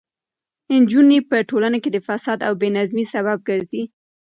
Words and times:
نجونې 0.81 1.19
په 1.29 1.35
ټولنه 1.49 1.77
کې 1.83 1.89
د 1.93 1.97
فساد 2.07 2.39
او 2.47 2.53
بې 2.61 2.69
نظمۍ 2.77 3.05
سبب 3.13 3.37
ګرځي. 3.49 3.83